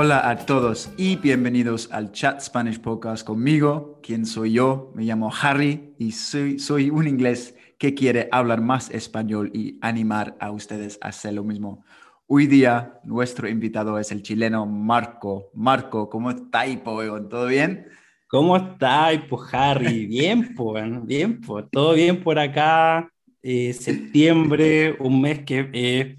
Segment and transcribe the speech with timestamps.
[0.00, 3.98] Hola a todos y bienvenidos al Chat Spanish Podcast conmigo.
[4.00, 4.92] ¿Quién soy yo?
[4.94, 10.36] Me llamo Harry y soy, soy un inglés que quiere hablar más español y animar
[10.38, 11.84] a ustedes a hacer lo mismo.
[12.28, 15.50] Hoy día nuestro invitado es el chileno Marco.
[15.52, 17.88] Marco, ¿cómo está, ¿Todo bien?
[18.28, 20.06] ¿Cómo está, pues Harry?
[20.06, 23.10] Bien, pues, bien, pues, todo bien por acá.
[23.42, 26.18] Eh, septiembre, un mes que eh,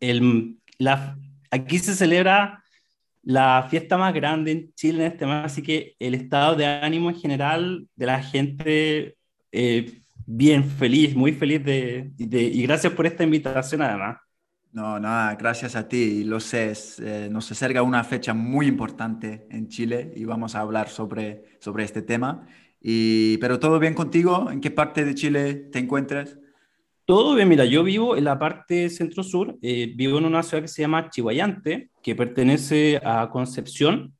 [0.00, 1.18] el, la,
[1.50, 2.61] aquí se celebra
[3.22, 7.10] la fiesta más grande en Chile en este mes, así que el estado de ánimo
[7.10, 9.16] en general de la gente,
[9.52, 14.18] eh, bien feliz, muy feliz de, y gracias por esta invitación además.
[14.72, 16.24] No, nada, gracias a ti.
[16.24, 20.88] Lo sé, eh, nos acerca una fecha muy importante en Chile y vamos a hablar
[20.88, 22.46] sobre, sobre este tema.
[22.80, 26.38] Y, pero todo bien contigo, ¿en qué parte de Chile te encuentras?
[27.04, 30.68] Todo bien, mira, yo vivo en la parte centro-sur, eh, vivo en una ciudad que
[30.68, 34.14] se llama Chihuayante, que pertenece a Concepción,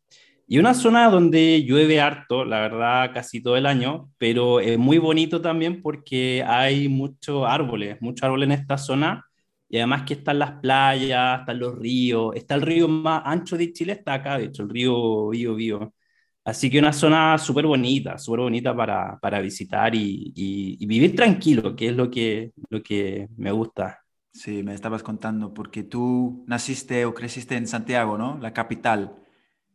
[0.48, 4.98] y una zona donde llueve harto, la verdad, casi todo el año, pero es muy
[4.98, 9.24] bonito también porque hay muchos árboles, muchos árboles en esta zona,
[9.68, 13.72] y además que están las playas, están los ríos, está el río más ancho de
[13.72, 15.94] Chile, está acá, de hecho, el río Bío Bío.
[16.44, 21.76] Así que una zona súper bonita, súper bonita para, para visitar y, y, vivir tranquilo,
[21.76, 24.00] que es lo que, lo que me gusta.
[24.32, 28.38] Sí, me estabas contando, porque tú naciste o creciste en Santiago, ¿no?
[28.38, 29.14] La capital.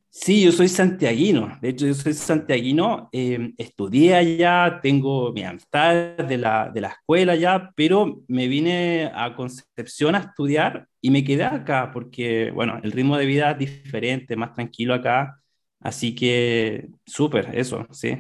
[0.10, 1.58] Sí, yo soy santiaguino.
[1.62, 3.08] De hecho, yo soy santiaguino.
[3.14, 9.12] Eh, estudié allá, tengo mi amistad de la, de la escuela ya, pero me vine
[9.14, 13.60] a Concepción a estudiar y me quedé acá porque, bueno, el ritmo de vida es
[13.60, 15.40] diferente, más tranquilo acá
[15.80, 18.18] Así que súper, eso, sí.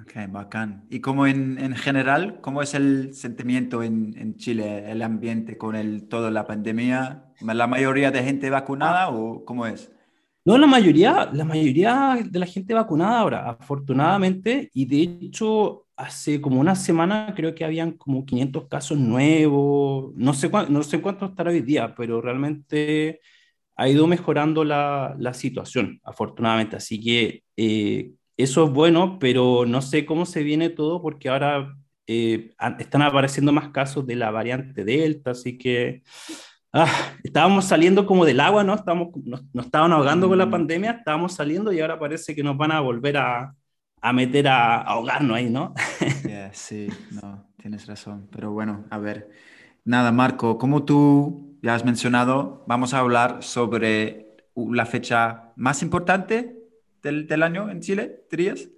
[0.00, 0.86] Ok, bacán.
[0.88, 5.76] ¿Y cómo en, en general, cómo es el sentimiento en, en, Chile, el ambiente con
[5.76, 7.24] el, toda la pandemia?
[7.40, 9.92] ¿La mayoría de gente vacunada o cómo es?
[10.44, 16.40] No, la mayoría, la mayoría de la gente vacunada ahora, afortunadamente, y de hecho hace
[16.40, 21.26] como una semana creo que habían como 500 casos nuevos, no sé, no sé cuánto
[21.26, 23.20] estará hoy día, pero realmente
[23.80, 26.76] ha ido mejorando la, la situación, afortunadamente.
[26.76, 31.74] Así que eh, eso es bueno, pero no sé cómo se viene todo porque ahora
[32.06, 36.02] eh, están apareciendo más casos de la variante Delta, así que
[36.74, 36.92] ah,
[37.24, 38.74] estábamos saliendo como del agua, ¿no?
[38.74, 40.50] Estamos, nos, estaban ahogando con la mm.
[40.50, 43.54] pandemia, estábamos saliendo y ahora parece que nos van a volver a,
[44.02, 45.72] a meter a, ahogarnos ahí, ¿no?
[46.52, 48.28] sí, no, tienes razón.
[48.30, 49.30] Pero bueno, a ver,
[49.86, 56.56] nada, Marco, ¿cómo tú ya has mencionado, vamos a hablar sobre la fecha más importante
[57.02, 58.68] del, del año en Chile, dirías.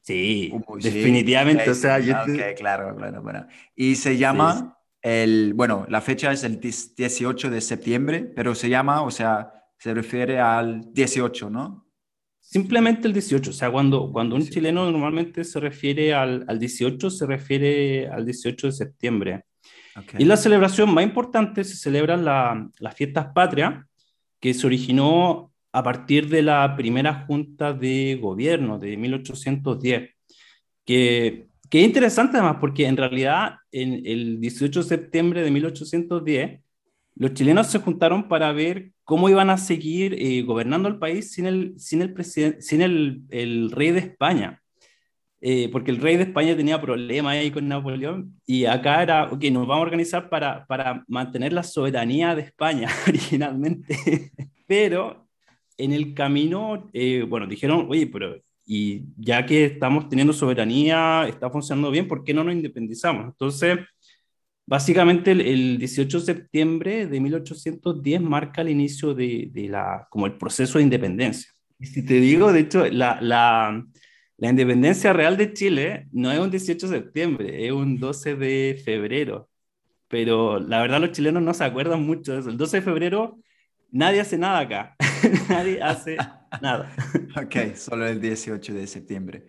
[0.00, 1.68] Sí, definitivamente.
[1.68, 2.14] o sea, yo
[2.56, 3.46] claro, claro, bueno.
[3.76, 9.02] Y se llama, el, bueno, la fecha es el 18 de septiembre, pero se llama,
[9.02, 11.86] o sea, se refiere al 18, ¿no?
[12.40, 17.10] Simplemente el 18, o sea, cuando, cuando un chileno normalmente se refiere al, al 18,
[17.10, 19.44] se refiere al 18 de septiembre.
[20.18, 23.84] Y la celebración más importante se celebran la, las fiestas patrias,
[24.40, 30.10] que se originó a partir de la primera junta de gobierno de 1810,
[30.84, 36.60] que, que es interesante además porque en realidad en el 18 de septiembre de 1810
[37.16, 41.46] los chilenos se juntaron para ver cómo iban a seguir eh, gobernando el país sin
[41.46, 44.62] el, sin el, sin el, el rey de España.
[45.40, 49.44] Eh, porque el rey de España tenía problemas ahí con Napoleón y acá era, ok,
[49.52, 54.32] nos vamos a organizar para, para mantener la soberanía de España originalmente,
[54.66, 55.28] pero
[55.76, 61.48] en el camino, eh, bueno, dijeron, oye, pero y ya que estamos teniendo soberanía, está
[61.48, 63.26] funcionando bien, ¿por qué no nos independizamos?
[63.26, 63.78] Entonces,
[64.66, 70.36] básicamente el, 18 de septiembre de 1810 marca el inicio de, de, la, como el
[70.36, 71.50] proceso de independencia.
[71.78, 73.82] Y si te digo, de hecho, la, la
[74.38, 78.80] la independencia real de Chile no es un 18 de septiembre, es un 12 de
[78.84, 79.50] febrero.
[80.06, 82.50] Pero la verdad los chilenos no se acuerdan mucho de eso.
[82.50, 83.38] El 12 de febrero
[83.90, 84.96] nadie hace nada acá.
[85.48, 86.16] nadie hace
[86.62, 86.94] nada.
[87.36, 89.44] ok, solo el 18 de septiembre.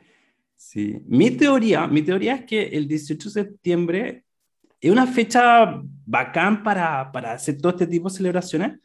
[0.56, 1.00] Sí.
[1.06, 4.26] Mi teoría, mi teoría es que el 18 de septiembre
[4.82, 8.80] es una fecha bacán para, para hacer todo este tipo de celebraciones,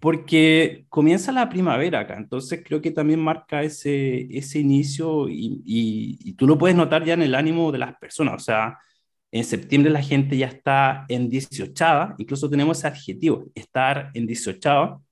[0.00, 6.32] Porque comienza la primavera acá, entonces creo que también marca ese, ese inicio y, y,
[6.34, 8.78] tú lo puedes notar ya en el ánimo de las personas, o sea,
[9.30, 15.02] en septiembre la gente ya está en 18, incluso tenemos ese adjetivo, estar en 18,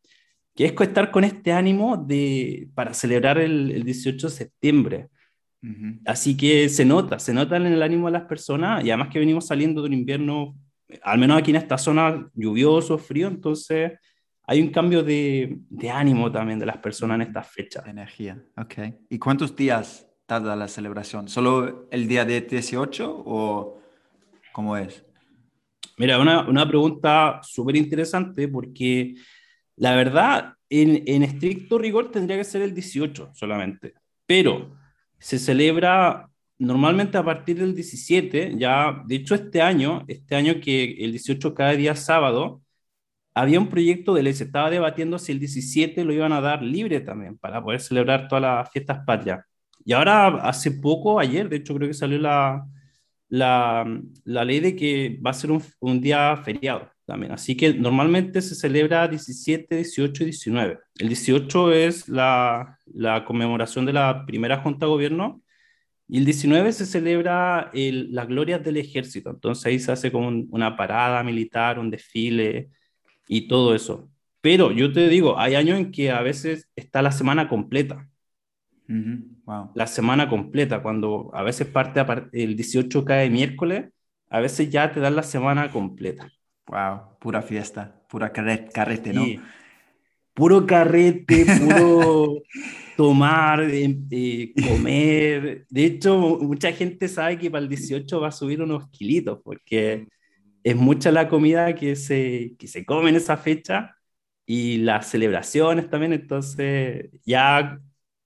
[0.55, 5.09] que es estar con este ánimo de, para celebrar el, el 18 de septiembre.
[6.07, 9.19] Así que se nota, se nota en el ánimo de las personas y además que
[9.19, 10.57] venimos saliendo de un invierno,
[11.03, 13.93] al menos aquí en esta zona, lluvioso, frío, entonces
[14.51, 17.87] hay un cambio de, de ánimo también de las personas en estas fechas.
[17.87, 18.95] Energía, ok.
[19.11, 21.29] ¿Y cuántos días tarda la celebración?
[21.29, 23.79] ¿Solo el día de 18 o
[24.51, 25.05] cómo es?
[25.99, 29.17] Mira, una, una pregunta súper interesante porque
[29.77, 33.93] la verdad, en, en estricto rigor tendría que ser el 18 solamente,
[34.25, 34.75] pero
[35.19, 41.05] se celebra normalmente a partir del 17, ya, de hecho este año, este año que
[41.05, 42.63] el 18 cada día sábado,
[43.41, 46.63] había un proyecto de ley, se estaba debatiendo si el 17 lo iban a dar
[46.63, 49.45] libre también para poder celebrar todas las fiestas patrias.
[49.85, 52.67] Y ahora, hace poco, ayer, de hecho creo que salió la,
[53.29, 53.87] la,
[54.25, 57.33] la ley de que va a ser un, un día feriado también.
[57.33, 60.79] Así que normalmente se celebra 17, 18 y 19.
[60.99, 65.43] El 18 es la, la conmemoración de la primera Junta de Gobierno
[66.09, 69.31] y el 19 se celebra el, las glorias del ejército.
[69.31, 72.71] Entonces ahí se hace como una parada militar, un desfile
[73.29, 74.11] y todo eso.
[74.41, 78.09] Pero yo te digo, hay años en que a veces está la semana completa.
[78.89, 79.71] wow.
[79.75, 82.03] La semana completa, cuando a veces parte
[82.33, 83.91] el 18 cae miércoles,
[84.31, 86.31] a veces ya te dan la semana completa.
[86.67, 89.25] Wow, pura fiesta, pura carrete, ¿no?
[90.35, 92.43] Puro carrete, puro
[92.97, 95.67] tomar, eh, eh, comer.
[95.69, 100.07] De hecho, mucha gente sabe que para el 18 va a subir unos kilitos, porque
[100.65, 103.97] es mucha la comida que se, que se come en esa fecha
[104.47, 106.13] y las celebraciones también.
[106.13, 107.81] Entonces, ya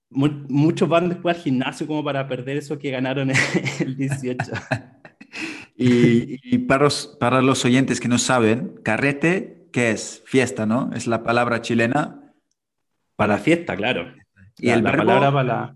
[0.09, 3.31] muchos van después al gimnasio como para perder eso que ganaron
[3.79, 4.51] el 18.
[5.75, 10.21] Y, para, los, para los oyentes que no saben, carrete, ¿qué es?
[10.25, 10.91] Fiesta, ¿no?
[10.93, 12.31] Es la palabra chilena.
[13.15, 14.13] Para fiesta, claro.
[14.59, 15.75] Y el la palabra para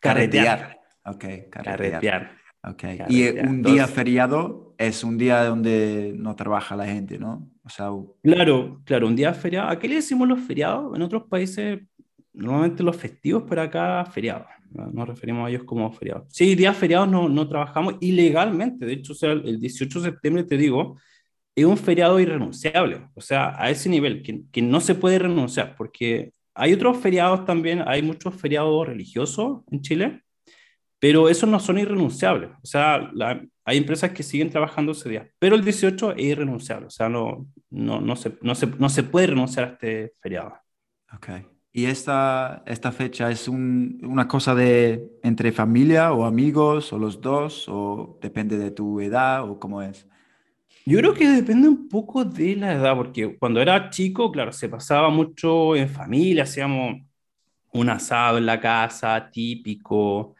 [0.00, 0.80] carretear.
[1.04, 2.32] Ok, carretear.
[2.62, 2.98] Okay.
[3.08, 7.48] Y un día feriado es un día donde no trabaja la gente, ¿no?
[7.64, 7.90] O sea,
[8.22, 9.68] claro, claro, un día feriado.
[9.68, 10.94] ¿A qué le decimos los feriados?
[10.94, 11.80] En otros países,
[12.32, 14.46] normalmente los festivos, pero acá feriados.
[14.70, 16.24] Nos referimos a ellos como feriados.
[16.28, 18.84] Sí, días feriados no, no trabajamos ilegalmente.
[18.84, 20.96] De hecho, o sea, el 18 de septiembre, te digo,
[21.54, 23.08] es un feriado irrenunciable.
[23.14, 27.44] O sea, a ese nivel, que, que no se puede renunciar, porque hay otros feriados
[27.44, 30.22] también, hay muchos feriados religiosos en Chile,
[30.98, 32.50] pero esos no son irrenunciables.
[32.62, 33.10] O sea,
[33.64, 36.86] hay empresas que siguen trabajando ese día, pero el 18 es irrenunciable.
[36.86, 40.54] O sea, no, no, no, se, no, se, no se puede renunciar a este feriado.
[41.14, 41.28] Ok.
[41.72, 47.66] ¿Y esta, esta fecha es una cosa de entre familia o amigos o los dos
[47.68, 50.06] o depende de tu edad o cómo es?
[50.86, 54.68] Yo creo que depende un poco de la edad, porque cuando era chico, claro, se
[54.68, 57.02] pasaba mucho en familia, hacíamos
[57.72, 60.35] un asado en la casa, típico,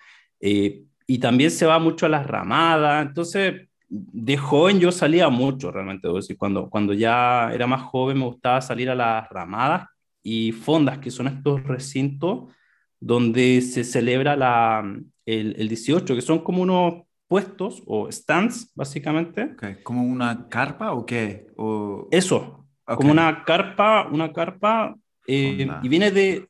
[0.48, 5.72] eh, y también se va mucho a las ramadas, entonces de joven yo salía mucho
[5.72, 9.88] realmente, decir, cuando, cuando ya era más joven me gustaba salir a las ramadas
[10.22, 12.52] y fondas, que son estos recintos
[13.00, 14.84] donde se celebra la,
[15.24, 19.56] el, el 18, que son como unos puestos o stands, básicamente.
[19.82, 21.48] ¿Como una carpa o qué?
[21.56, 22.06] O...
[22.12, 24.94] Eso, como una carpa, una carpa,
[25.26, 26.48] eh, y viene de,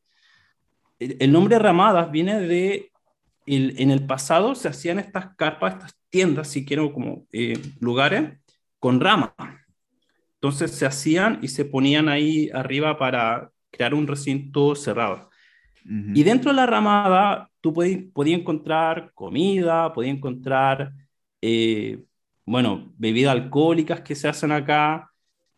[0.98, 2.90] el nombre Ramadas viene de,
[3.46, 8.38] el, en el pasado se hacían estas carpas, estas tiendas, si quiero, como eh, lugares,
[8.78, 9.34] con rama.
[10.34, 15.30] Entonces se hacían y se ponían ahí arriba para crear un recinto cerrado.
[15.88, 20.92] Y dentro de la ramada, tú podías, encontrar comida, podías encontrar,
[21.40, 22.02] eh,
[22.44, 25.12] bueno, bebidas alcohólicas que se hacen acá,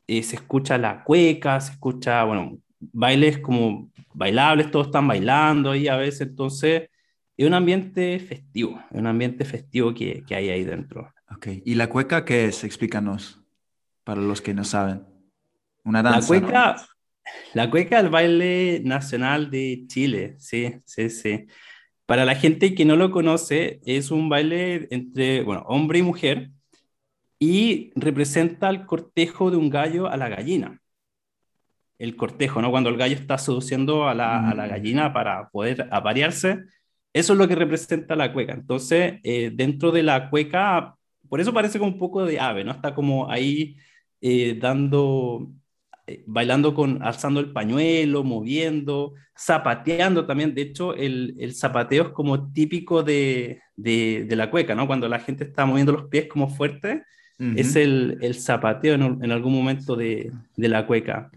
[0.06, 5.88] eh, se escucha la cueca, se escucha, bueno, bailes como bailables, todos están bailando ahí
[5.88, 6.90] a veces, entonces
[7.38, 11.14] es un ambiente festivo, es un ambiente festivo que, que hay ahí dentro.
[11.30, 12.64] Ok, ¿y la cueca qué es?
[12.64, 13.40] Explícanos,
[14.02, 15.04] para los que no saben.
[15.84, 16.34] Una danza.
[16.34, 16.86] La cueca,
[17.54, 21.46] la cueca el baile nacional de Chile, sí, sí, sí.
[22.06, 26.50] Para la gente que no lo conoce, es un baile entre, bueno, hombre y mujer
[27.38, 30.80] y representa el cortejo de un gallo a la gallina.
[31.98, 32.70] El cortejo, ¿no?
[32.72, 34.70] Cuando el gallo está seduciendo a la, a la mm.
[34.70, 36.64] gallina para poder aparearse,
[37.18, 38.52] eso es lo que representa la cueca.
[38.52, 40.94] Entonces, eh, dentro de la cueca,
[41.28, 42.72] por eso parece como un poco de ave, ¿no?
[42.72, 43.76] Está como ahí
[44.20, 45.50] eh, dando
[46.06, 50.54] eh, bailando con, alzando el pañuelo, moviendo, zapateando también.
[50.54, 54.86] De hecho, el, el zapateo es como típico de, de, de, la cueca, ¿no?
[54.86, 57.02] Cuando la gente está moviendo los pies como fuerte,
[57.54, 61.30] es el, el zapateo en, en, algún momento de, de la cueca.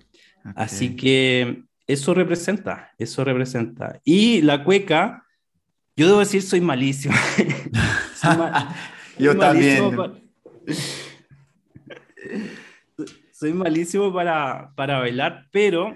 [0.56, 4.00] Así que eso representa, eso representa.
[4.04, 5.26] Y la cueca,
[5.96, 7.14] yo debo decir, soy malísimo.
[9.20, 9.98] yo también
[13.32, 15.96] soy malísimo para, para bailar, pero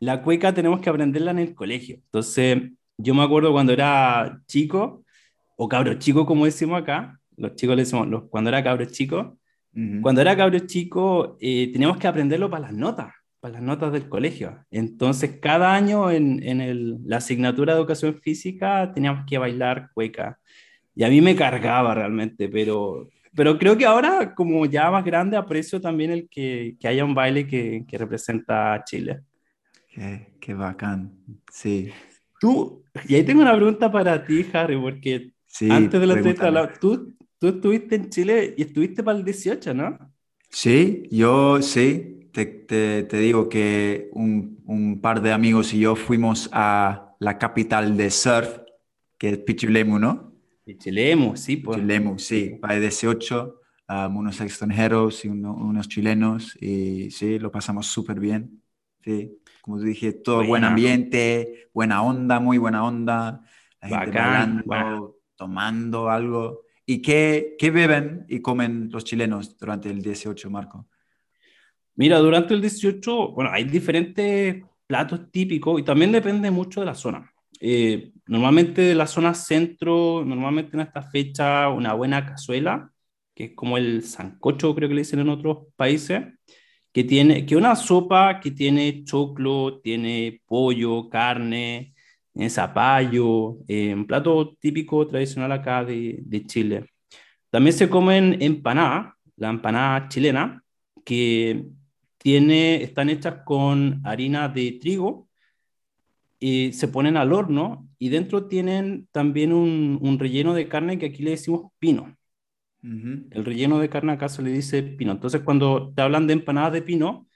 [0.00, 1.96] la cueca tenemos que aprenderla en el colegio.
[1.96, 2.62] Entonces,
[2.96, 5.04] yo me acuerdo cuando era chico,
[5.56, 9.38] o cabro chico, como decimos acá, los chicos le decimos, los, cuando era cabro chico,
[10.02, 14.08] cuando era cabro chico, eh, teníamos que aprenderlo para las notas, para las notas del
[14.08, 14.64] colegio.
[14.70, 20.38] Entonces, cada año en, en el, la asignatura de educación física teníamos que bailar cueca.
[20.94, 25.36] Y a mí me cargaba realmente, pero pero creo que ahora, como ya más grande,
[25.36, 29.22] aprecio también el que, que haya un baile que, que representa a Chile.
[29.88, 31.12] Qué, qué, bacán,
[31.50, 31.90] sí.
[32.38, 35.32] Tú, y ahí tengo una pregunta para ti, Harry, porque
[35.68, 39.98] antes de la entrevista, tú, tú estuviste en Chile y estuviste para el 18, ¿no?
[40.48, 45.94] Sí, yo sí, te, te, te digo que un, un, par de amigos y yo
[45.94, 48.58] fuimos a la capital de surf,
[49.18, 50.32] que es Pichilemu, ¿no?
[50.78, 51.78] Chilemu, sí, pues.
[51.78, 58.18] Chilemu, sí, para 18, um, unos extranjeros y unos chilenos, y sí, lo pasamos súper
[58.18, 58.62] bien.
[59.04, 63.42] Sí, como te dije, todo buen ambiente, buena onda, muy buena onda,
[63.80, 66.62] la gente bailando, tomando algo.
[66.86, 70.88] ¿Y qué, qué beben y comen los chilenos durante el 18, Marco?
[71.94, 76.94] Mira, durante el 18, bueno, hay diferentes platos típicos y también depende mucho de la
[76.94, 77.30] zona.
[77.60, 82.90] Eh, normalmente la zona centro, normalmente en esta fecha, una buena cazuela,
[83.34, 86.24] que es como el sancocho, creo que le dicen en otros países,
[86.92, 91.94] que tiene que una sopa que tiene choclo, tiene pollo, carne,
[92.32, 96.90] tiene zapallo, eh, un plato típico tradicional acá de, de Chile.
[97.50, 100.62] También se comen empanadas, la empanada chilena,
[101.04, 101.66] que
[102.22, 105.28] tiene, están hechas con harina de trigo,
[106.38, 111.06] y se ponen al horno y dentro tienen también un, un relleno de carne que
[111.06, 112.16] aquí le decimos pino.
[113.30, 115.12] El relleno de carne acá se le dice pino.
[115.12, 117.28] Entonces, cuando te hablan de empanadas de pino,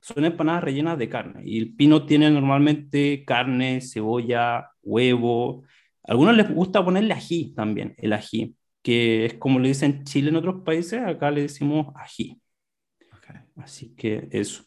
[0.00, 1.42] son empanadas rellenas de carne.
[1.44, 5.64] Y el pino tiene normalmente carne, cebolla, huevo.
[6.04, 10.30] A algunos les gusta ponerle ají también, el ají, que es como le dicen Chile
[10.30, 12.41] en otros países, acá le decimos ají.
[13.56, 14.64] Así que eso.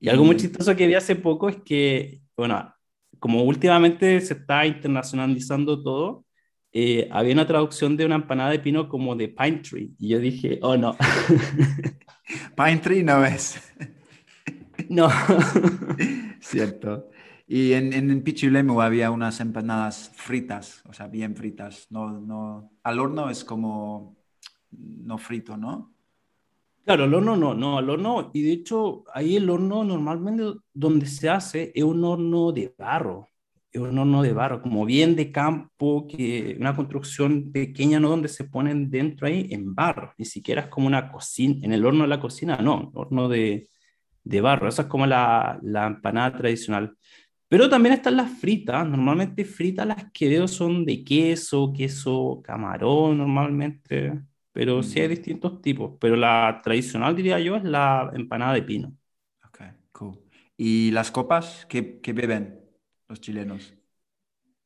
[0.00, 2.74] Y, y algo muy chistoso que vi hace poco es que, bueno,
[3.18, 6.26] como últimamente se está internacionalizando todo,
[6.72, 9.94] eh, había una traducción de una empanada de pino como de pine tree.
[9.98, 10.96] Y yo dije, oh no.
[12.56, 13.60] pine tree no es.
[14.88, 15.08] no.
[16.40, 17.10] Cierto.
[17.46, 21.86] Y en, en Pichilemu había unas empanadas fritas, o sea, bien fritas.
[21.90, 24.16] No, no, al horno es como
[24.72, 25.93] no frito, ¿no?
[26.84, 31.06] Claro, el horno no, no, al horno, y de hecho ahí el horno normalmente donde
[31.06, 33.26] se hace es un horno de barro,
[33.72, 38.28] es un horno de barro, como bien de campo, que una construcción pequeña, no donde
[38.28, 42.02] se ponen dentro ahí en barro, ni siquiera es como una cocina, en el horno
[42.02, 43.70] de la cocina, no, horno de,
[44.24, 46.96] de barro, esa es como la, la empanada tradicional.
[47.48, 53.18] Pero también están las fritas, normalmente fritas las que veo son de queso, queso camarón
[53.18, 54.12] normalmente
[54.54, 55.10] pero sí hay mm.
[55.10, 55.94] distintos tipos.
[56.00, 58.96] Pero la tradicional, diría yo, es la empanada de pino.
[59.44, 60.18] Ok, cool.
[60.56, 61.66] ¿Y las copas?
[61.68, 62.60] ¿Qué, qué beben
[63.08, 63.74] los chilenos?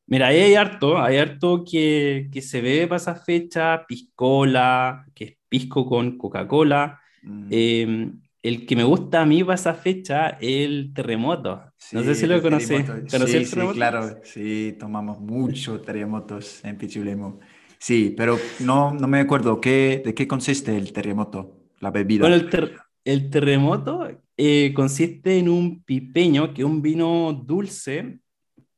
[0.05, 5.23] Mira, ahí hay harto, hay harto que, que se bebe para esa fecha, piscola, que
[5.23, 7.01] es pisco con Coca-Cola.
[7.23, 7.47] Mm.
[7.49, 11.63] Em, el que me gusta a mí para esa fecha es el terremoto.
[11.93, 12.85] no sé si lo conoces.
[13.07, 14.19] Sí, sí, claro.
[14.23, 17.39] Sí, tomamos mucho terremotos en Pichulemo.
[17.79, 22.27] Sí, pero no, no me acuerdo ¿qué, de qué consiste el terremoto, la bebida.
[22.27, 22.71] Bueno, el,
[23.05, 24.07] el terremoto
[24.37, 28.19] eh, consiste en un pipeño, que es un vino dulce.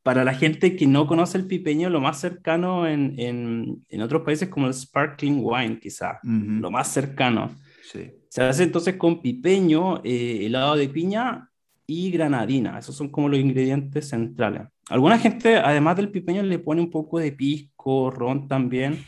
[0.04, 4.24] Para la gente que no conoce el pipeño, lo más cercano en, en, en otros
[4.24, 7.56] países como el sparkling wine, quizá, lo más cercano.
[7.84, 8.10] Sí.
[8.28, 11.51] Se hace entonces con pipeño, eh, helado de piña
[11.92, 12.80] y granadina.
[12.80, 14.64] Esos son como los ingredientes centrales.
[14.90, 19.04] Alguna gente, además del pipeño, le pone un poco de pisco, ron también.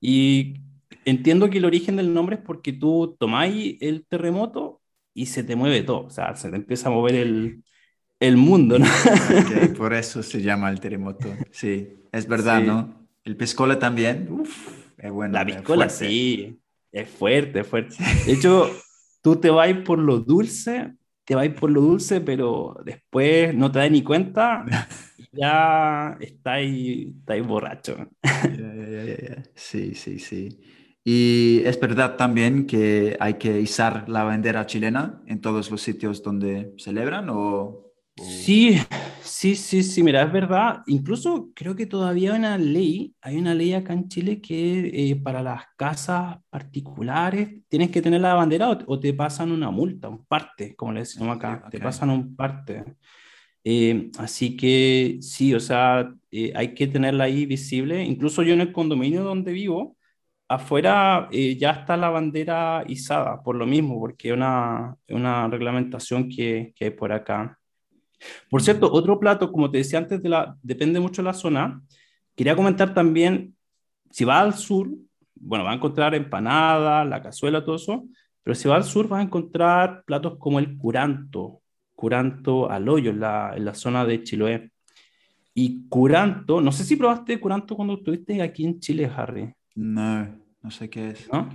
[0.00, 0.54] Y
[1.04, 4.80] entiendo que el origen del nombre es porque tú tomáis el terremoto
[5.14, 6.06] y se te mueve todo.
[6.06, 7.62] O sea, se te empieza a mover el,
[8.18, 8.86] el mundo, ¿no?
[9.78, 11.28] por eso se llama el terremoto.
[11.52, 13.06] Sí, es verdad, ¿no?
[13.22, 14.26] El piscola también.
[14.28, 15.34] Uf, es bueno.
[15.34, 16.58] La piscola, sí.
[16.90, 17.94] Es fuerte, es fuerte.
[18.26, 18.68] De hecho,
[19.22, 20.97] tú te vas por lo dulce
[21.28, 24.64] te vais por lo dulce, pero después no te das ni cuenta,
[25.32, 28.08] ya estáis, estáis borracho.
[29.54, 30.58] sí, sí, sí.
[31.04, 36.22] Y es verdad también que hay que izar la bandera chilena en todos los sitios
[36.22, 37.87] donde celebran o...
[38.22, 38.78] Sí,
[39.22, 40.82] sí, sí, sí, mira, es verdad.
[40.86, 45.16] Incluso creo que todavía hay una ley, hay una ley acá en Chile que eh,
[45.16, 50.24] para las casas particulares tienes que tener la bandera o, te pasan una multa, un
[50.26, 52.84] parte, como le decimos acá, te pasan un parte.
[53.64, 58.02] Eh, así que sí, o sea, eh, hay que tenerla ahí visible.
[58.04, 59.96] Incluso yo en el condominio donde vivo,
[60.48, 66.72] afuera ya está la bandera izada, por lo mismo, porque es una, una reglamentación que,
[66.76, 67.57] que hay por acá.
[68.50, 71.82] Por cierto, otro plato, como te decía antes, de la, depende mucho de la zona.
[72.34, 73.56] Quería comentar también,
[74.10, 74.88] si va al sur,
[75.34, 78.04] bueno, va a encontrar empanada, la cazuela, todo eso,
[78.42, 81.62] pero si va al sur va a encontrar platos como el curanto,
[81.94, 84.70] curanto al hoyo en la, en la zona de Chiloé.
[85.54, 89.52] Y curanto, no sé si probaste curanto cuando estuviste aquí en Chile, Harry.
[89.74, 90.28] No,
[90.62, 91.28] no sé qué es.
[91.32, 91.48] ¿No?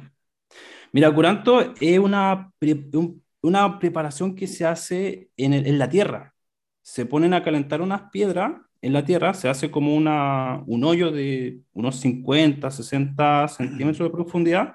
[0.91, 2.51] Mira, curanto es una,
[3.41, 6.32] una preparación que se hace en, en la tierra
[6.83, 11.11] se ponen a calentar unas piedras en la tierra, se hace como una, un hoyo
[11.11, 14.73] de unos 50, 60 centímetros de profundidad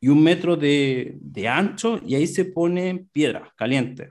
[0.00, 4.08] y un metro de, de ancho, y ahí se pone piedra caliente.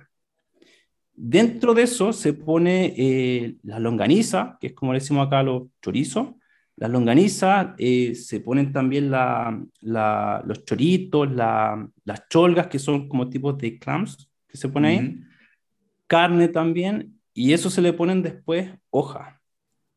[1.13, 5.63] Dentro de eso se pone eh, la longaniza, que es como le decimos acá los
[5.81, 6.35] chorizos.
[6.75, 13.09] Las longanizas, eh, se ponen también la, la, los choritos, la, las cholgas, que son
[13.09, 15.27] como tipos de clams que se ponen ahí
[16.07, 19.41] carne también, y eso se le ponen después hoja.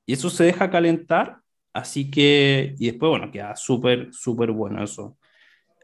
[0.05, 1.38] Y eso se deja calentar,
[1.73, 5.17] así que, y después, bueno, queda súper, súper bueno eso.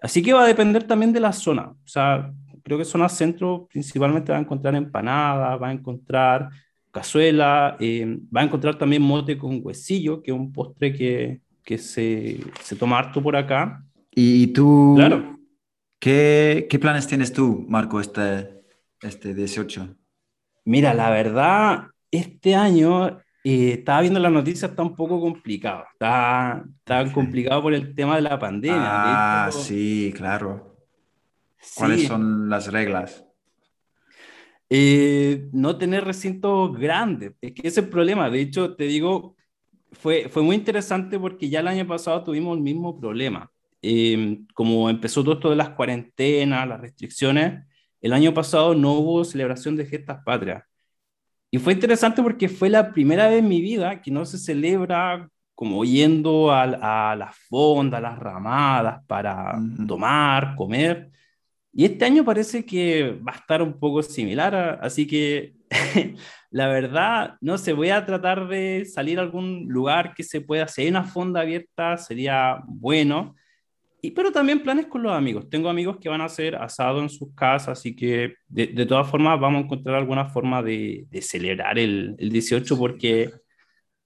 [0.03, 1.71] Así que va a depender también de la zona.
[1.71, 6.51] O sea, creo que zona centro principalmente va a encontrar empanadas, va a encontrar
[6.91, 11.79] cazuela, eh, va a encontrar también mote con huesillo, que es un postre que, que
[11.79, 13.85] se, se toma harto por acá.
[14.11, 14.95] ¿Y tú?
[14.97, 15.39] Claro.
[15.99, 18.63] ¿Qué, qué planes tienes tú, Marco, este,
[19.03, 19.95] este 18?
[20.67, 25.85] Mira, la verdad, este año eh, estaba viendo las noticias, está un poco complicado.
[25.93, 29.47] Está, está complicado por el tema de la pandemia.
[29.47, 30.77] Ah, sí, claro.
[31.77, 33.25] ¿Cuáles son las reglas?
[34.69, 37.35] Eh, no tener recintos grandes.
[37.41, 38.29] Es que ese es el problema.
[38.29, 39.37] De hecho, te digo,
[39.93, 43.49] fue, fue muy interesante porque ya el año pasado tuvimos el mismo problema.
[43.83, 47.65] Eh, como empezó todo esto de las cuarentenas, las restricciones,
[48.07, 50.65] el año pasado no hubo celebración de gestas patrias.
[51.51, 55.29] Y fue interesante porque fue la primera vez en mi vida que no se celebra
[55.55, 61.11] como yendo a, a las fondas, a las ramadas para tomar, comer.
[61.73, 65.55] Y este año parece que va a estar un poco similar, así que
[66.51, 70.69] la verdad, no sé, voy a tratar de salir a algún lugar que se pueda,
[70.69, 73.35] si hay una fonda abierta sería bueno,
[74.11, 75.49] pero también planes con los amigos.
[75.51, 79.09] Tengo amigos que van a hacer asado en sus casas, así que de, de todas
[79.09, 83.31] formas vamos a encontrar alguna forma de, de celebrar el, el, 18 porque,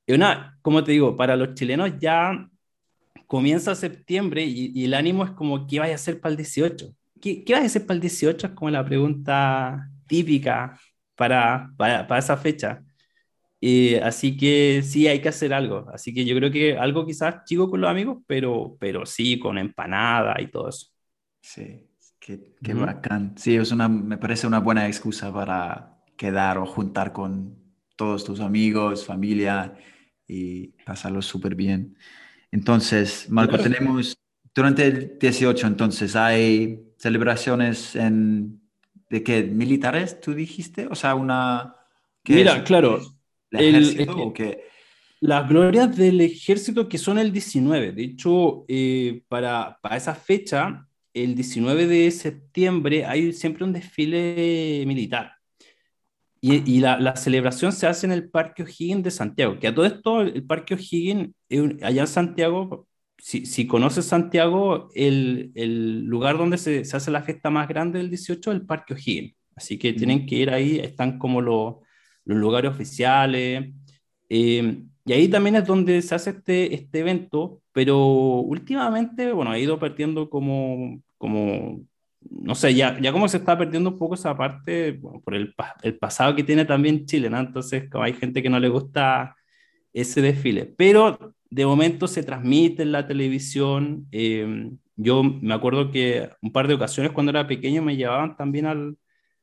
[0.09, 2.49] una, como te digo, para los chilenos ya
[3.27, 6.95] comienza septiembre y, y el ánimo es como, ¿qué vas a hacer para el 18?
[7.21, 8.47] ¿Qué, qué vas a hacer para el 18?
[8.47, 10.79] Es como la pregunta típica
[11.15, 12.83] para, para, para esa fecha.
[13.61, 15.87] Eh, así que sí, hay que hacer algo.
[15.93, 19.59] Así que yo creo que algo quizás chico con los amigos, pero, pero sí, con
[19.59, 20.87] empanada y todo eso.
[21.43, 21.87] Sí,
[22.19, 23.35] qué, qué bacán.
[23.37, 27.59] Sí, es una, me parece una buena excusa para quedar o juntar con
[27.97, 29.75] todos tus amigos, familia
[30.27, 31.97] y pasarlo súper bien.
[32.51, 34.17] Entonces, Marco, tenemos
[34.55, 38.61] durante el 18, entonces, ¿hay celebraciones en,
[39.09, 39.45] de qué?
[39.45, 40.87] ¿Militares, tú dijiste?
[40.87, 41.77] O sea, una...
[42.27, 43.01] Mira, claro,
[45.21, 47.93] las glorias del ejército que son el 19.
[47.93, 54.85] De hecho, eh, para, para esa fecha, el 19 de septiembre, hay siempre un desfile
[54.87, 55.33] militar.
[56.41, 59.75] Y, y la, la, celebración se hace en el Parque O'Higgins de Santiago, que a
[59.75, 61.35] todo esto, el Parque O'Higgins,
[61.83, 67.23] allá en Santiago, si, si conoces Santiago, el, el lugar donde se, se, hace la
[67.23, 69.35] fiesta más grande del 18 es el Parque O'Higgins.
[69.55, 71.77] Así que tienen que ir ahí, están como los
[72.25, 73.71] los lugares oficiales.
[74.29, 79.59] Eh, y ahí también es donde se hace este, este evento, pero últimamente, bueno, ha
[79.59, 81.81] ido perdiendo como, como
[82.31, 85.99] no sé, ya, ya como se está perdiendo un poco esa parte, por el, el
[85.99, 87.39] pasado que tiene también Chile, ¿no?
[87.41, 89.37] Entonces, como hay gente que no le gusta
[89.93, 94.07] ese desfile, pero de momento se transmite en la televisión.
[94.13, 98.67] Eh, yo me acuerdo que un par de ocasiones cuando era pequeño me llevaban también
[98.67, 98.97] al,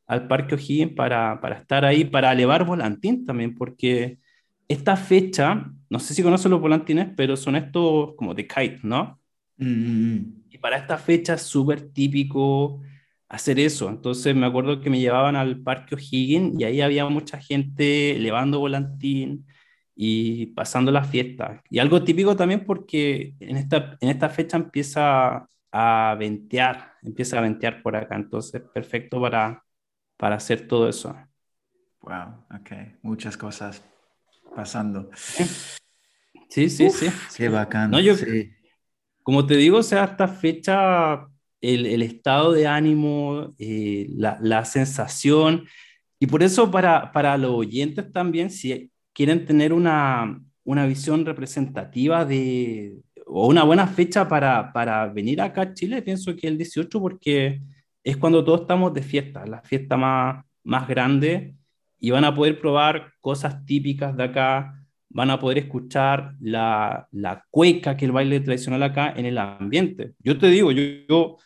[0.07, 4.19] al Parque O'Higgins para, para estar ahí, para elevar volantín también, porque
[4.67, 9.19] esta fecha, no sé si conocen los volantines, pero son estos como de kite, ¿no?
[9.57, 10.43] Mm, mm, mm.
[10.51, 12.81] Y para esta fecha es súper típico
[13.29, 13.89] hacer eso.
[13.89, 18.59] Entonces me acuerdo que me llevaban al Parque O'Higgins y ahí había mucha gente elevando
[18.59, 19.45] volantín
[19.95, 21.61] y pasando la fiesta.
[21.69, 27.41] Y algo típico también porque en esta, en esta fecha empieza a ventear, empieza a
[27.41, 28.15] ventear por acá.
[28.15, 29.63] Entonces, perfecto para,
[30.17, 31.15] para hacer todo eso.
[32.01, 33.83] Wow, ok, muchas cosas
[34.55, 35.09] pasando.
[36.49, 37.07] Sí, sí, sí.
[37.35, 37.91] Qué bacán.
[37.91, 38.13] No, yo,
[39.23, 41.27] Como te digo, o sea, esta fecha
[41.61, 45.65] el, el estado de ánimo, eh, la, la, sensación.
[46.19, 52.25] Y por eso para, para los oyentes también, si quieren tener una, una visión representativa
[52.25, 56.99] de, o una buena fecha para, para venir acá a Chile, pienso que el 18,
[56.99, 57.61] porque
[58.07, 61.55] es cuando todos estamos de fiesta, la fiesta más, más grande,
[61.99, 67.43] y van a poder probar cosas típicas de acá, van a poder escuchar la, la
[67.49, 70.13] cueca, que el baile tradicional acá, en el ambiente.
[70.19, 71.37] Yo te digo, yo, yo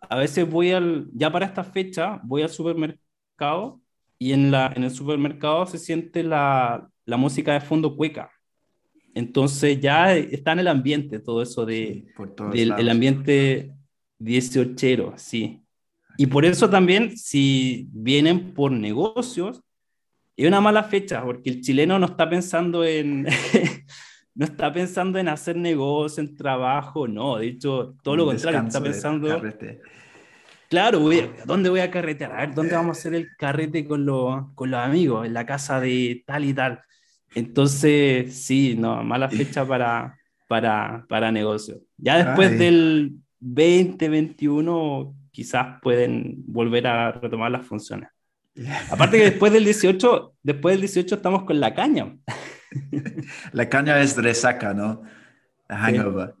[0.00, 3.80] a veces voy al, ya para esta fecha, voy al supermercado
[4.18, 8.30] y en, la, en el supermercado se siente la, la música de fondo cueca.
[9.14, 12.04] Entonces ya está en el ambiente todo eso de,
[12.52, 13.72] del el ambiente
[14.18, 15.62] 18, sí.
[16.16, 19.62] Y por eso también, si vienen por negocios,
[20.36, 23.26] es una mala fecha, porque el chileno no está pensando en,
[24.34, 28.82] no está pensando en hacer negocio, en trabajo, no, de hecho, todo lo contrario, está
[28.82, 29.42] pensando...
[30.68, 32.32] Claro, voy ¿dónde voy a carretear?
[32.32, 34.06] A ver, ¿dónde vamos a hacer el carrete con,
[34.54, 35.26] con los amigos?
[35.26, 36.80] En la casa de tal y tal.
[37.34, 41.76] Entonces, sí, no, mala fecha para, para, para negocio.
[41.98, 48.10] Ya después del 2021, quizás pueden volver a retomar las funciones.
[48.90, 52.16] Aparte que después del 18, después del 18 estamos con la caña.
[53.52, 55.02] La caña es resaca, ¿no?
[55.68, 56.34] hangover.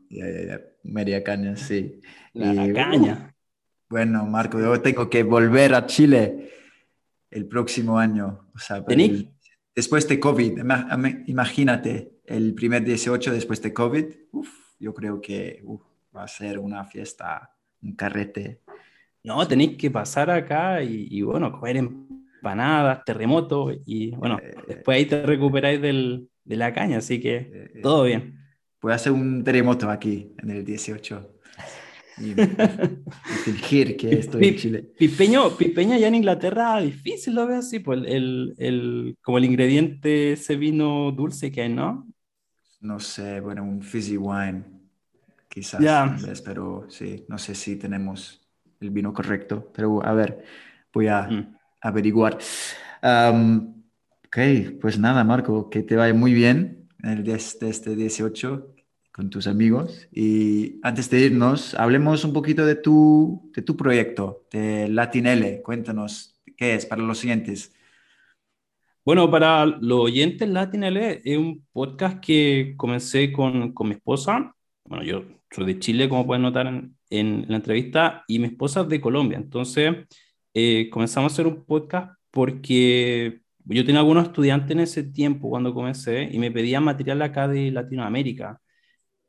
[0.82, 2.00] Media caña, sí.
[2.32, 3.28] La caña.
[3.28, 3.32] Uh,
[3.88, 6.50] bueno, Marco, yo tengo que volver a Chile
[7.30, 8.48] el próximo año.
[8.54, 8.82] O sea,
[9.74, 10.60] después de COVID,
[11.26, 14.04] imagínate, el primer 18 después de COVID,
[14.78, 15.62] yo creo que
[16.16, 18.61] va a ser una fiesta, un carrete.
[19.24, 25.06] No, tenéis que pasar acá y, bueno, comer empanadas, terremoto y bueno, eh, después ahí
[25.06, 28.38] te recuperáis del, de la caña, así que eh, todo bien.
[28.80, 31.32] Puede hacer un terremoto aquí en el 18
[32.18, 32.34] y,
[33.44, 34.82] fingir que estoy en Chile.
[34.98, 40.32] Pipeño, pipeña ya en Inglaterra difícil lo veo así, pues el, el, como el ingrediente
[40.32, 42.08] ese vino dulce que hay, ¿no?
[42.80, 44.64] No sé, bueno, un fizzy wine,
[45.48, 46.18] quizás, yeah.
[46.44, 48.41] pero sí, no sé si tenemos
[48.82, 50.44] el vino correcto, pero a ver,
[50.92, 51.56] voy a mm.
[51.80, 52.38] averiguar.
[53.02, 54.38] ok,
[54.80, 58.74] pues nada, Marco, que te vaya muy bien en el de este 18
[59.12, 60.08] con tus amigos.
[60.10, 65.62] Y antes de irnos, hablemos un poquito de tu, de tu proyecto, de Latinele.
[65.62, 67.72] Cuéntanos qué es para los siguientes.
[69.04, 74.54] Bueno, para los oyentes, Latinele es un podcast que comencé con, con mi esposa.
[74.84, 78.82] Bueno, yo soy de Chile, como pueden notar en, en la entrevista y mi esposa
[78.82, 79.38] es de Colombia.
[79.38, 79.94] Entonces,
[80.54, 85.74] eh, comenzamos a hacer un podcast porque yo tenía algunos estudiantes en ese tiempo cuando
[85.74, 88.60] comencé y me pedían material acá de Latinoamérica.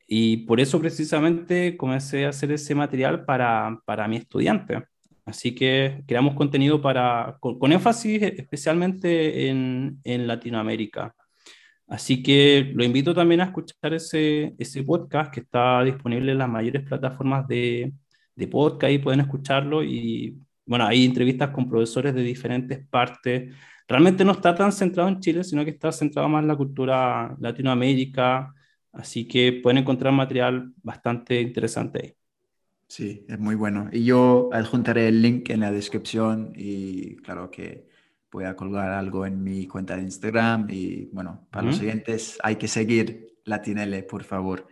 [0.08, 4.84] Y por eso precisamente comencé a hacer ese material para, para mi estudiante.
[5.26, 11.16] Así que creamos contenido para, con, con énfasis especialmente en, en Latinoamérica.
[11.88, 16.50] Así que lo invito también a escuchar ese, ese podcast que está disponible en las
[16.50, 17.94] mayores plataformas de,
[18.36, 19.84] de podcast y pueden escucharlo.
[19.84, 23.54] Y bueno, hay entrevistas con profesores de diferentes partes.
[23.88, 27.36] Realmente no está tan centrado en Chile, sino que está centrado más en la cultura
[27.40, 28.54] Latinoamérica.
[28.94, 32.14] Así que pueden encontrar material bastante interesante ahí.
[32.88, 33.90] Sí, es muy bueno.
[33.92, 37.88] Y yo adjuntaré el link en la descripción y claro que
[38.34, 42.56] voy a colgar algo en mi cuenta de Instagram y bueno, para los siguientes hay
[42.56, 44.68] que seguir Latinele, por favor,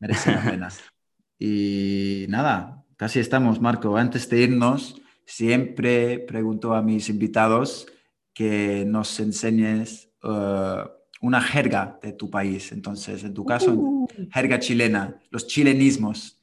[0.00, 0.68] merece la pena.
[1.38, 3.96] y nada, casi estamos, Marco.
[3.96, 7.86] Antes de irnos, siempre pregunto a mis invitados
[8.32, 10.88] que nos enseñes uh,
[11.20, 12.72] una jerga de tu país.
[12.72, 14.08] Entonces, en tu caso, uh.
[14.32, 16.40] jerga chilena, los chilenismos.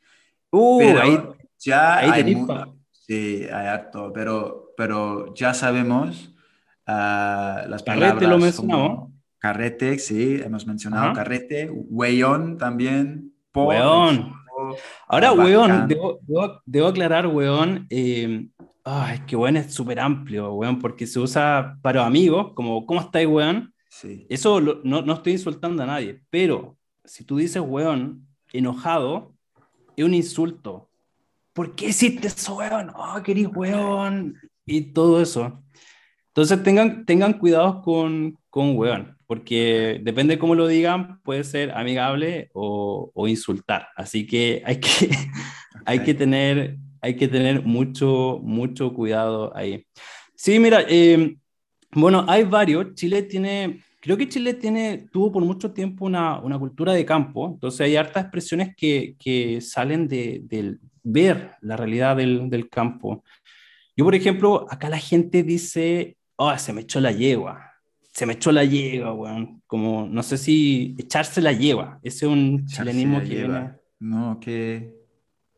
[0.51, 1.17] Uh, pero ahí
[1.59, 2.35] ya hay,
[2.91, 6.35] sí, hay harto, pero, pero ya sabemos
[7.67, 8.13] las palabras.
[8.13, 9.11] Carrete lo.
[9.37, 11.69] Carrete, sí, hemos mencionado carrete.
[11.71, 13.33] Weón también.
[13.53, 14.33] Weón.
[15.07, 16.19] Ahora, weón, debo,
[16.65, 17.87] debo, aclarar, weón.
[17.89, 18.47] Eh,
[18.83, 23.27] Ay, qué bueno, es súper amplio, weón, porque se usa para amigos, como, ¿cómo estáis,
[23.27, 23.73] weón?
[23.89, 24.25] Sí.
[24.29, 29.35] Eso no, no estoy insultando a nadie, pero si tú dices, weón, enojado,
[29.95, 30.89] es un insulto.
[31.53, 32.91] ¿Por qué hiciste eso, weón?
[32.95, 34.35] Oh, querís, weón.
[34.65, 35.61] Y todo eso.
[36.39, 41.71] Entonces tengan, tengan cuidado con, con weón, porque depende de cómo lo digan, puede ser
[41.71, 43.89] amigable o, o insultar.
[43.97, 44.89] Así que hay que,
[45.85, 49.85] hay que tener, hay que tener mucho, mucho cuidado ahí.
[50.33, 51.35] Sí, mira, eh,
[51.91, 52.93] bueno, hay varios.
[52.93, 57.49] Chile tiene, creo que Chile tiene, tuvo por mucho tiempo una, una cultura de campo,
[57.49, 63.25] entonces hay hartas expresiones que, que salen de, del ver la realidad del, del campo.
[63.97, 67.73] Yo, por ejemplo, acá la gente dice oh, se me echó la yegua,
[68.13, 69.61] se me echó la yegua, weón.
[69.67, 73.73] Como, no sé si echarse la yegua, ese es un chilenismo que viene...
[73.99, 74.95] No, ¿qué,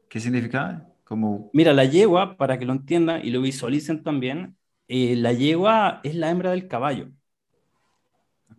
[0.10, 0.88] qué significa?
[1.04, 1.52] Como...
[1.54, 6.16] Mira, la yegua, para que lo entiendan y lo visualicen también, eh, la yegua es
[6.16, 7.10] la hembra del caballo.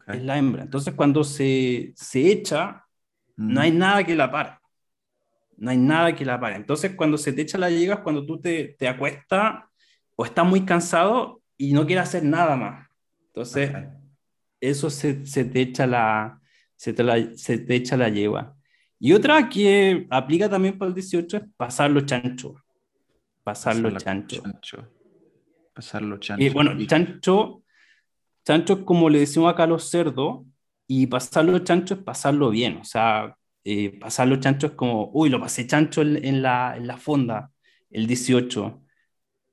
[0.06, 0.62] Es la hembra.
[0.62, 2.86] Entonces, cuando se, se echa,
[3.36, 4.58] no hay nada que la pare.
[5.56, 6.54] No hay nada que la pare.
[6.54, 9.64] Entonces, cuando se te echa la yegua es cuando tú te, te acuestas
[10.14, 12.88] o estás muy cansado y no quiere hacer nada más.
[13.28, 13.70] Entonces,
[14.60, 16.40] eso se, se, te echa la,
[16.74, 18.56] se, te la, se te echa la yegua.
[18.98, 22.56] Y otra que aplica también para el 18 es pasarlo chancho.
[23.44, 24.42] Pasarlo chancho.
[24.42, 24.88] chancho.
[25.72, 26.44] Pasarlo chancho.
[26.44, 27.62] Y bueno, chancho,
[28.44, 30.44] chancho es como le decimos acá a los cerdos,
[30.88, 32.78] y pasarlo chancho es pasarlo bien.
[32.78, 36.88] O sea, eh, pasarlo chancho es como, uy, lo pasé chancho en, en, la, en
[36.88, 37.52] la fonda,
[37.88, 38.81] el 18.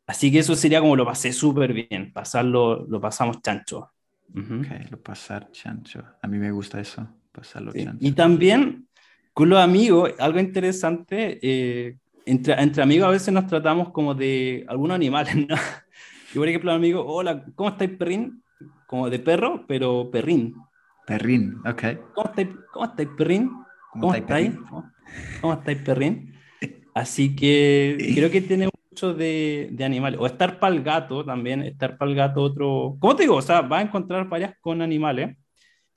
[0.09, 3.91] Así que eso sería como lo pasé súper bien, pasarlo, lo pasamos chancho.
[4.31, 6.03] Ok, lo pasar chancho.
[6.19, 7.99] A mí me gusta eso, pasarlo chancho.
[7.99, 8.87] Y también
[9.33, 14.65] con los amigos, algo interesante, eh, entre, entre amigos a veces nos tratamos como de
[14.67, 15.55] algunos animales, ¿no?
[16.33, 18.41] Yo, por ejemplo, amigo, hola, ¿cómo estáis, perrín?
[18.87, 20.55] Como de perro, pero perrín.
[21.05, 21.83] Perrín, ok.
[22.15, 23.51] ¿Cómo estáis, cómo estáis perrín?
[23.91, 24.53] ¿Cómo, estáis?
[25.39, 26.33] ¿Cómo estáis, perrín?
[26.95, 28.68] Así que creo que tiene
[29.07, 30.19] de, de animales.
[30.19, 32.97] O estar para el gato también, estar para el gato otro...
[32.99, 33.35] ¿Cómo te digo?
[33.35, 35.37] O sea, vas a encontrar varias con animales.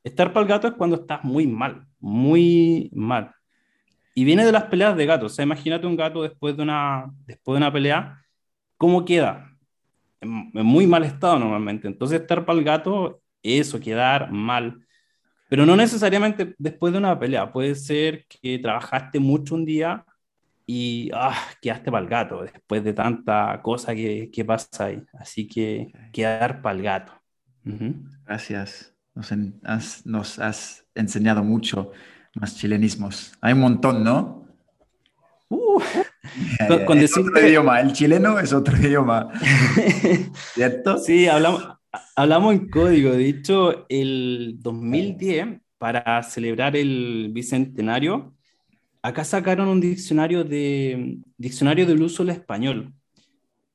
[0.02, 3.32] Estar para el gato es cuando estás muy mal, muy mal.
[4.14, 5.32] Y viene de las peleas de gatos.
[5.32, 8.22] O sea, imagínate un gato después de una, después de una pelea,
[8.76, 9.56] ¿cómo queda?
[10.20, 11.88] En, muy mal estado normalmente.
[11.88, 14.84] Entonces, estar para el gato, eso, quedar mal.
[15.48, 17.52] Pero no necesariamente después de una pelea.
[17.52, 20.04] Puede ser que trabajaste mucho un día
[20.74, 25.02] y ah, quedaste para el gato después de tanta cosa que, que pasa ahí.
[25.12, 27.12] Así que quedar para el gato.
[28.24, 28.94] Gracias.
[29.14, 29.30] Nos,
[29.64, 31.92] has, nos, has, enseñado mucho
[32.34, 33.34] más chilenismos.
[33.42, 34.46] Hay un montón, ¿no?
[35.50, 35.78] Uh,
[36.86, 37.80] con, es otro idioma.
[37.82, 39.28] El chileno es otro idioma.
[40.54, 40.96] ¿Cierto?
[40.96, 41.68] Sí, hablamos,
[42.16, 43.12] hablamos en código.
[43.12, 48.32] De hecho, el 2010, para celebrar el bicentenario,
[49.02, 52.94] acá sacaron un diccionario, de, diccionario del uso del español.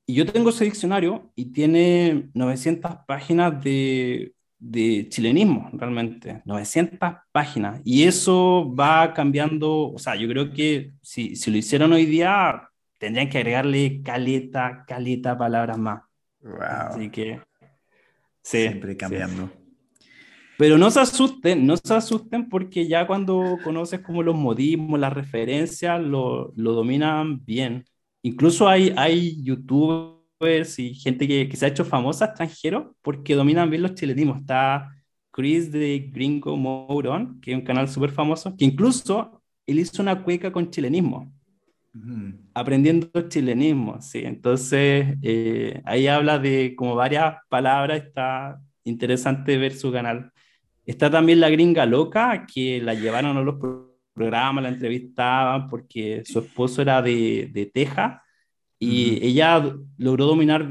[0.05, 6.41] Y yo tengo ese diccionario y tiene 900 páginas de, de chilenismo, realmente.
[6.45, 6.97] 900
[7.31, 7.81] páginas.
[7.83, 12.69] Y eso va cambiando, o sea, yo creo que si, si lo hicieron hoy día,
[12.97, 16.03] tendrían que agregarle caleta, caleta palabras más.
[16.41, 16.61] Wow.
[16.61, 17.41] Así que...
[18.41, 19.51] Sí, Siempre cambiando.
[20.57, 25.13] Pero no se asusten, no se asusten porque ya cuando conoces como los modismos, las
[25.13, 27.85] referencias, lo, lo dominan bien.
[28.23, 33.69] Incluso hay, hay youtubers y gente que, que, se ha hecho famosa extranjero porque dominan
[33.69, 34.39] bien los chilenismos.
[34.39, 34.91] Está
[35.31, 40.23] Chris de Gringo Moron, que es un canal súper famoso, que incluso él hizo una
[40.23, 41.31] cueca con chilenismo.
[42.53, 44.21] Aprendiendo chilenismo, sí.
[44.23, 50.31] Entonces, eh, ahí habla de como varias palabras, está interesante ver su canal.
[50.87, 53.55] Está también la gringa loca, que la llevaron a los
[54.13, 58.21] programas, la entrevistaban porque su esposo era de, de Texas
[58.79, 60.65] y ella logró dominar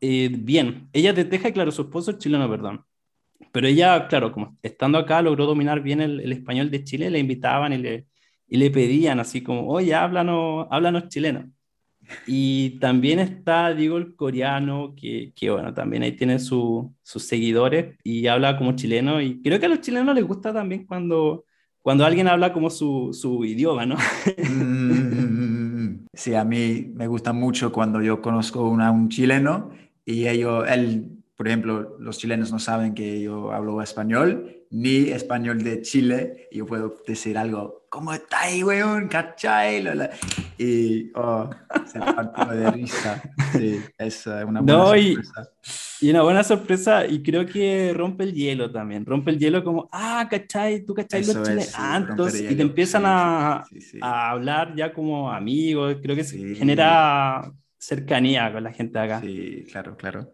[0.00, 0.88] eh, bien.
[0.94, 2.82] Ella es de Texas claro, su esposo es chileno, perdón.
[3.52, 7.18] Pero ella, claro, como estando acá, logró dominar bien el, el español de Chile, le
[7.18, 8.06] invitaban y le,
[8.48, 11.52] y le pedían así como, oye, háblanos, háblanos chileno.
[12.26, 18.26] Y también está, digo, el coreano, que, que bueno, también ahí tiene sus seguidores y
[18.26, 19.20] habla como chileno.
[19.20, 21.44] Y creo que a los chilenos les gusta también cuando,
[21.80, 23.96] cuando alguien habla como su, su idioma, ¿no?
[24.48, 29.70] Mm, sí, a mí me gusta mucho cuando yo conozco una, un chileno
[30.04, 35.62] y ellos, él, por ejemplo, los chilenos no saben que yo hablo español ni español
[35.62, 36.48] de Chile.
[36.50, 39.06] Y yo puedo decir algo, ¿cómo estáis, weón?
[39.06, 39.84] ¿Cachai?
[40.58, 41.50] Y oh,
[41.86, 43.22] se partió de risa.
[43.52, 45.50] Sí, es una buena sorpresa.
[46.00, 49.04] Y, una buena sorpresa, y creo que rompe el hielo también.
[49.04, 50.84] Rompe el hielo como, ah, ¿cachai?
[50.84, 52.40] ¿Tú cachai los chilenos?
[52.40, 53.64] y te empiezan a,
[54.00, 55.98] a, hablar ya como amigos.
[56.02, 59.20] Creo que genera cercanía con la gente acá.
[59.20, 60.32] Sí, claro, claro.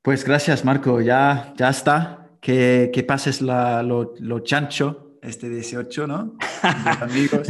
[0.00, 1.00] Pues gracias, Marco.
[1.00, 2.27] Ya, ya está.
[2.40, 6.36] Que, que pases la, lo, lo, chancho este 18, ¿no?
[7.00, 7.48] amigos.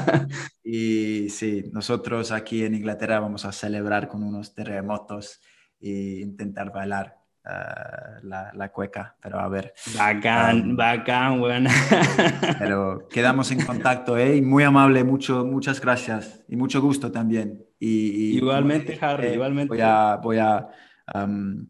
[0.64, 5.40] y sí, nosotros aquí en Inglaterra vamos a celebrar con unos terremotos
[5.80, 9.72] e intentar bailar uh, la, la, cueca, pero a ver.
[9.96, 11.70] Bacán, um, bacán, bueno.
[12.58, 14.36] pero quedamos en contacto, ¿eh?
[14.36, 17.64] Y muy amable, mucho, muchas gracias y mucho gusto también.
[17.78, 19.68] Y, igualmente, Harry, igualmente.
[19.68, 20.68] Voy a, voy a
[21.14, 21.66] um,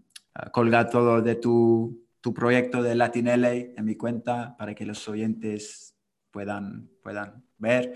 [0.52, 5.08] colgar todo de tu, tu, proyecto de Latin LA en mi cuenta para que los
[5.08, 5.96] oyentes
[6.30, 7.94] puedan, puedan ver.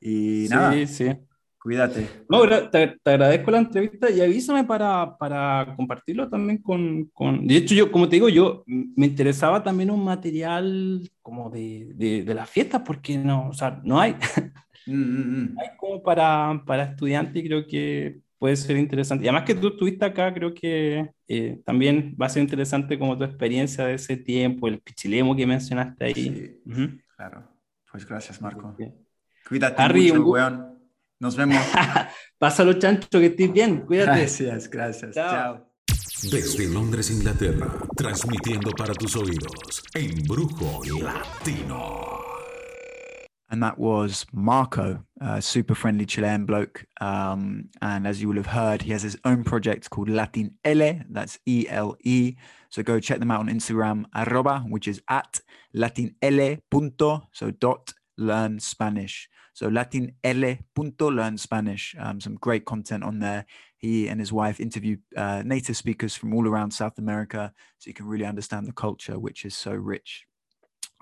[0.00, 1.10] Y nada, sí, sí.
[1.58, 2.08] cuídate.
[2.28, 7.56] No, te, te, agradezco la entrevista y avísame para, para compartirlo también con, con, De
[7.56, 12.34] hecho, yo, como te digo, yo me interesaba también un material como de, de, de
[12.34, 14.16] las fiestas, porque no, o sea, no hay.
[14.86, 15.56] Mm, mm, mm.
[15.58, 19.24] Hay como para, para estudiantes creo que puede ser interesante.
[19.24, 23.16] Y además que tú estuviste acá, creo que eh, también va a ser interesante como
[23.16, 26.14] tu experiencia de ese tiempo, el pichilemo que mencionaste ahí.
[26.14, 26.60] Sí,
[27.16, 27.48] claro.
[27.90, 28.76] Pues gracias, Marco.
[29.48, 30.78] Cuídate mucho, weón.
[31.20, 31.56] Nos vemos.
[32.38, 33.82] Pásalo, chancho, que estés bien.
[33.82, 34.18] Cuídate.
[34.18, 35.14] Gracias, gracias.
[35.14, 35.70] Chao.
[36.30, 42.23] Desde Londres, Inglaterra, transmitiendo para tus oídos, Embrujo Latino.
[43.54, 46.86] And that was Marco, a super friendly Chilean bloke.
[47.00, 51.02] Um, and as you will have heard, he has his own project called Latin Ele,
[51.08, 52.34] that's E L E.
[52.68, 55.40] So go check them out on Instagram, arroba, which is at
[55.72, 59.28] latinele punto, so dot learn Spanish.
[59.52, 61.94] So latinele punto learn Spanish.
[61.96, 63.46] Um, some great content on there.
[63.76, 67.94] He and his wife interview uh, native speakers from all around South America, so you
[67.94, 70.26] can really understand the culture, which is so rich.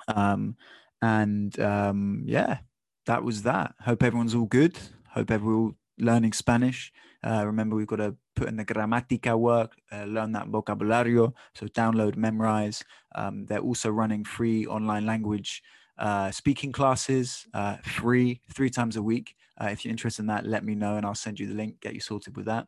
[0.07, 0.57] Um,
[1.03, 2.59] and um, yeah,
[3.07, 3.75] that was that.
[3.81, 4.79] Hope everyone's all good.
[5.11, 6.93] Hope everyone's learning Spanish.
[7.25, 11.33] Uh, remember, we've got to put in the grammatica work, uh, learn that vocabulario.
[11.55, 12.83] So download, memorize.
[13.15, 15.63] Um, they're also running free online language
[15.99, 19.37] uh, speaking classes, uh, free three times a week.
[19.61, 21.81] Uh, if you're interested in that, let me know and I'll send you the link,
[21.81, 22.67] get you sorted with that.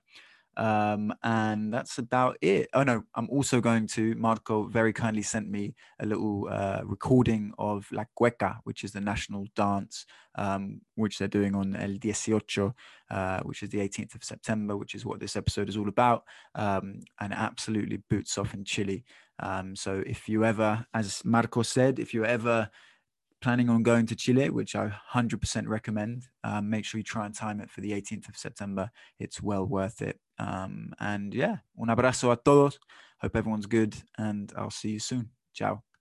[0.57, 2.69] Um, and that's about it.
[2.75, 4.15] Oh no, I'm also going to.
[4.15, 9.01] Marco very kindly sent me a little uh, recording of La Cueca, which is the
[9.01, 12.73] national dance, um, which they're doing on El Dieciocho,
[13.11, 16.25] uh, which is the 18th of September, which is what this episode is all about.
[16.55, 19.05] Um, and absolutely boots off in Chile.
[19.41, 22.71] Um, so if you ever, as Marco said, if you ever
[23.45, 27.35] planning on going to Chile, which I 100% recommend, um, make sure you try and
[27.35, 28.91] time it for the 18th of September.
[29.19, 30.19] It's well worth it.
[30.39, 32.79] Um, and yeah, un abrazo a todos.
[33.21, 35.31] Hope everyone's good, and I'll see you soon.
[35.53, 35.94] Ciao.